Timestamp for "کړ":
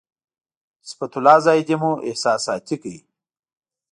2.81-2.93